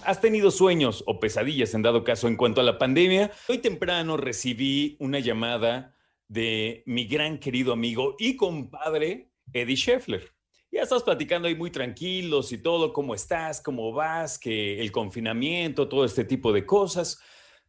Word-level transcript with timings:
¿Has 0.05 0.21
tenido 0.21 0.53
sueños 0.53 1.03
o 1.09 1.19
pesadillas 1.19 1.75
en 1.75 1.83
dado 1.83 2.05
caso 2.05 2.29
en 2.29 2.37
cuanto 2.37 2.61
a 2.61 2.65
la 2.65 2.79
pandemia? 2.79 3.33
Hoy 3.49 3.59
temprano 3.59 4.17
recibí 4.17 4.97
una 5.01 5.19
llamada 5.19 5.97
de 6.29 6.85
mi 6.87 7.07
gran 7.07 7.39
querido 7.39 7.73
amigo 7.73 8.15
y 8.17 8.37
compadre 8.37 9.33
Eddie 9.53 9.75
Scheffler. 9.75 10.31
Ya 10.71 10.83
estás 10.83 11.03
platicando 11.03 11.49
ahí 11.49 11.57
muy 11.57 11.73
tranquilos 11.73 12.53
y 12.53 12.59
todo, 12.59 12.93
cómo 12.93 13.13
estás, 13.13 13.61
cómo 13.61 13.93
vas, 13.93 14.39
que 14.39 14.81
el 14.81 14.93
confinamiento, 14.93 15.89
todo 15.89 16.05
este 16.05 16.25
tipo 16.25 16.53
de 16.53 16.65
cosas. 16.65 17.19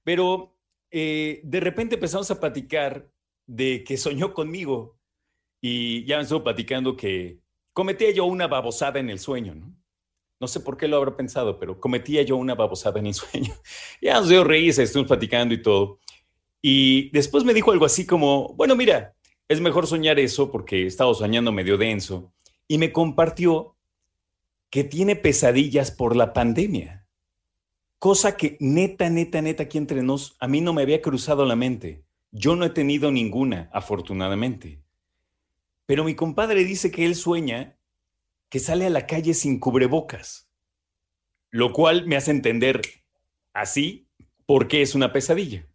Pero 0.04 0.56
eh, 0.92 1.42
de 1.44 1.60
repente 1.60 1.96
empezamos 1.96 2.30
a 2.30 2.40
platicar 2.40 3.10
de 3.48 3.84
que 3.84 3.98
soñó 3.98 4.36
conmigo 4.36 5.00
y 5.66 6.04
ya 6.04 6.18
me 6.18 6.24
estuvo 6.24 6.44
platicando 6.44 6.98
que 6.98 7.40
cometía 7.72 8.12
yo 8.12 8.26
una 8.26 8.48
babosada 8.48 9.00
en 9.00 9.10
el 9.10 9.18
sueño, 9.18 9.56
¿no? 9.56 9.74
No 10.42 10.48
sé 10.50 10.60
por 10.60 10.76
qué 10.76 10.90
lo 10.90 10.98
habrá 10.98 11.16
pensado, 11.16 11.58
pero 11.58 11.80
cometía 11.80 12.22
yo 12.22 12.36
una 12.36 12.54
babosada 12.54 13.00
en 13.00 13.08
el 13.08 13.14
sueño. 13.14 13.54
ya 14.02 14.16
nos 14.16 14.28
dio 14.28 14.44
risa, 14.44 14.84
estuvimos 14.84 15.08
platicando 15.08 15.54
y 15.54 15.62
todo. 15.62 16.00
Y 16.62 17.10
después 17.12 17.46
me 17.46 17.54
dijo 17.54 17.72
algo 17.72 17.86
así 17.86 18.06
como, 18.06 18.50
bueno, 18.56 18.76
mira, 18.76 19.16
es 19.48 19.62
mejor 19.62 19.88
soñar 19.88 20.20
eso 20.20 20.52
porque 20.52 20.86
estaba 20.86 21.14
soñando 21.14 21.54
medio 21.54 21.78
denso. 21.78 22.34
Y 22.68 22.78
me 22.78 22.92
compartió 22.92 23.78
que 24.70 24.84
tiene 24.84 25.16
pesadillas 25.16 25.92
por 25.92 26.18
la 26.18 26.34
pandemia. 26.34 27.08
Cosa 28.00 28.36
que 28.36 28.58
neta, 28.60 29.10
neta, 29.10 29.42
neta, 29.42 29.64
aquí 29.64 29.78
entre 29.78 30.04
nos, 30.04 30.36
a 30.42 30.50
mí 30.50 30.60
no 30.60 30.74
me 30.74 30.82
había 30.82 31.02
cruzado 31.02 31.46
la 31.46 31.56
mente. 31.56 32.04
Yo 32.32 32.58
no 32.58 32.66
he 32.66 32.70
tenido 32.70 33.14
ninguna, 33.14 33.70
afortunadamente. 33.72 34.83
Pero 35.86 36.04
mi 36.04 36.16
compadre 36.16 36.64
dice 36.64 36.92
que 36.92 37.06
él 37.06 37.16
sueña 37.16 37.78
que 38.50 38.60
sale 38.60 38.86
a 38.86 38.90
la 38.90 39.08
calle 39.08 39.34
sin 39.34 39.60
cubrebocas, 39.60 40.50
lo 41.50 41.74
cual 41.74 42.06
me 42.06 42.16
hace 42.16 42.32
entender 42.32 42.82
así 43.54 44.08
por 44.46 44.68
qué 44.68 44.82
es 44.82 44.96
una 44.96 45.12
pesadilla. 45.12 45.68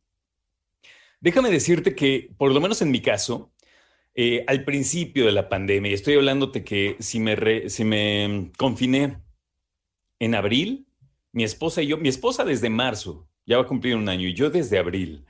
Déjame 1.21 1.51
decirte 1.51 1.95
que, 1.95 2.31
por 2.39 2.53
lo 2.53 2.61
menos 2.61 2.81
en 2.81 2.91
mi 2.91 3.03
caso, 3.03 3.53
eh, 4.15 4.45
al 4.47 4.65
principio 4.65 5.27
de 5.27 5.33
la 5.33 5.49
pandemia, 5.49 5.93
estoy 5.93 6.15
hablándote 6.15 6.65
que 6.65 6.97
si 7.01 7.19
me, 7.21 7.69
si 7.69 7.85
me 7.85 8.53
confiné 8.57 9.19
en 10.21 10.35
abril, 10.35 10.87
mi 11.33 11.45
esposa 11.45 11.83
y 11.83 11.89
yo, 11.89 11.99
mi 11.99 12.09
esposa 12.09 12.45
desde 12.45 12.71
marzo, 12.71 13.29
ya 13.47 13.57
va 13.57 13.65
a 13.65 13.67
cumplir 13.67 13.97
un 13.97 14.09
año, 14.09 14.29
y 14.29 14.35
yo 14.35 14.51
desde 14.51 14.79
abril. 14.79 15.25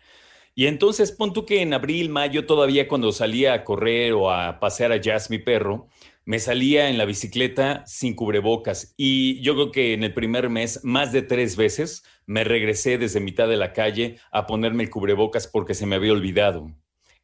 Y 0.58 0.66
entonces 0.66 1.12
pon 1.12 1.32
tú 1.32 1.46
que 1.46 1.62
en 1.62 1.72
abril, 1.72 2.08
mayo, 2.08 2.44
todavía 2.44 2.88
cuando 2.88 3.12
salía 3.12 3.54
a 3.54 3.62
correr 3.62 4.12
o 4.12 4.32
a 4.32 4.58
pasear 4.58 4.90
a 4.90 4.96
Jazz, 4.96 5.30
mi 5.30 5.38
perro, 5.38 5.86
me 6.24 6.40
salía 6.40 6.88
en 6.88 6.98
la 6.98 7.04
bicicleta 7.04 7.84
sin 7.86 8.16
cubrebocas. 8.16 8.92
Y 8.96 9.40
yo 9.40 9.54
creo 9.54 9.70
que 9.70 9.92
en 9.92 10.02
el 10.02 10.12
primer 10.12 10.50
mes, 10.50 10.80
más 10.82 11.12
de 11.12 11.22
tres 11.22 11.54
veces, 11.54 12.02
me 12.26 12.42
regresé 12.42 12.98
desde 12.98 13.20
mitad 13.20 13.46
de 13.46 13.56
la 13.56 13.72
calle 13.72 14.16
a 14.32 14.48
ponerme 14.48 14.82
el 14.82 14.90
cubrebocas 14.90 15.46
porque 15.46 15.74
se 15.74 15.86
me 15.86 15.94
había 15.94 16.10
olvidado. 16.10 16.72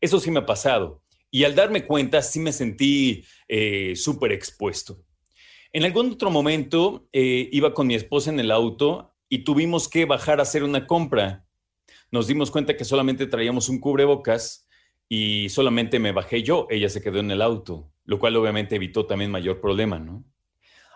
Eso 0.01 0.21
sí 0.21 0.31
me 0.31 0.39
ha 0.39 0.47
pasado. 0.47 1.03
Y 1.29 1.43
al 1.43 1.57
darme 1.57 1.87
cuenta, 1.87 2.23
sí 2.23 2.39
me 2.39 2.53
sentí 2.53 3.25
eh, 3.49 3.97
súper 3.97 4.31
expuesto. 4.31 5.03
En 5.73 5.85
algún 5.85 6.13
otro 6.13 6.31
momento, 6.31 7.09
eh, 7.13 7.49
iba 7.51 7.75
con 7.75 7.89
mi 7.89 7.97
esposa 7.97 8.31
en 8.31 8.39
el 8.39 8.53
auto 8.53 9.13
y 9.29 9.39
tuvimos 9.39 9.89
que 9.89 10.05
bajar 10.05 10.39
a 10.39 10.45
hacer 10.45 10.63
una 10.63 10.87
compra 10.87 11.44
nos 12.15 12.29
dimos 12.29 12.53
cuenta 12.53 12.77
que 12.77 12.85
solamente 12.85 13.27
traíamos 13.27 13.69
un 13.69 13.81
cubrebocas 13.81 14.69
y 15.09 15.49
solamente 15.49 15.99
me 15.99 16.13
bajé 16.13 16.45
yo, 16.45 16.69
ella 16.71 16.89
se 16.89 17.03
quedó 17.03 17.19
en 17.19 17.33
el 17.33 17.43
auto, 17.43 17.91
lo 18.05 18.21
cual 18.21 18.37
obviamente 18.37 18.77
evitó 18.77 19.05
también 19.05 19.33
mayor 19.33 19.61
problema, 19.61 19.99
¿no? 19.99 20.25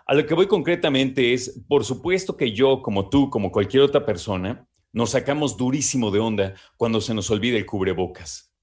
A 0.05 0.13
lo 0.13 0.25
que 0.25 0.33
voy 0.33 0.47
concretamente 0.47 1.33
es, 1.33 1.61
por 1.67 1.83
supuesto 1.83 2.37
que 2.37 2.53
yo, 2.53 2.81
como 2.81 3.09
tú, 3.09 3.29
como 3.29 3.51
cualquier 3.51 3.83
otra 3.83 4.05
persona, 4.05 4.65
nos 4.93 5.09
sacamos 5.09 5.57
durísimo 5.57 6.09
de 6.09 6.19
onda 6.19 6.53
cuando 6.77 7.01
se 7.01 7.13
nos 7.13 7.29
olvida 7.29 7.57
el 7.57 7.65
cubrebocas. 7.65 8.55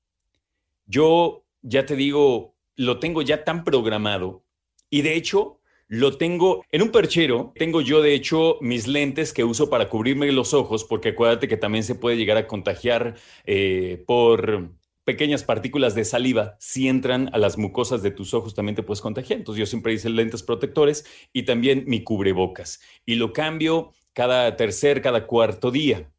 Yo, 0.86 1.44
ya 1.60 1.84
te 1.84 1.94
digo, 1.94 2.56
lo 2.74 2.98
tengo 3.00 3.20
ya 3.20 3.44
tan 3.44 3.64
programado 3.64 4.46
y 4.88 5.02
de 5.02 5.14
hecho 5.14 5.60
lo 5.88 6.16
tengo 6.16 6.64
en 6.70 6.82
un 6.82 6.90
perchero. 6.90 7.52
Tengo 7.56 7.80
yo, 7.80 8.02
de 8.02 8.14
hecho, 8.14 8.58
mis 8.60 8.86
lentes 8.86 9.32
que 9.32 9.44
uso 9.44 9.70
para 9.70 9.88
cubrirme 9.88 10.30
los 10.32 10.54
ojos, 10.54 10.84
porque 10.84 11.10
acuérdate 11.10 11.48
que 11.48 11.56
también 11.56 11.84
se 11.84 11.94
puede 11.94 12.16
llegar 12.16 12.36
a 12.36 12.46
contagiar 12.46 13.14
eh, 13.44 14.02
por 14.06 14.70
pequeñas 15.04 15.44
partículas 15.44 15.94
de 15.94 16.04
saliva. 16.04 16.56
Si 16.58 16.88
entran 16.88 17.30
a 17.32 17.38
las 17.38 17.58
mucosas 17.58 18.02
de 18.02 18.10
tus 18.10 18.34
ojos, 18.34 18.54
también 18.54 18.74
te 18.74 18.82
puedes 18.82 19.00
contagiar. 19.00 19.38
Entonces, 19.38 19.60
yo 19.60 19.66
siempre 19.66 19.92
hice 19.92 20.10
lentes 20.10 20.42
protectores 20.42 21.06
y 21.32 21.44
también 21.44 21.84
mi 21.86 22.02
cubrebocas. 22.02 22.80
Y 23.04 23.14
lo 23.14 23.32
cambio 23.32 23.92
cada 24.12 24.56
tercer, 24.56 25.02
cada 25.02 25.26
cuarto 25.26 25.70
día. 25.70 26.10